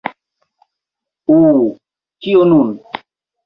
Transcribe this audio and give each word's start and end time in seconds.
Uh... 1.35 1.63
kio 2.23 2.43
nun? 2.51 2.67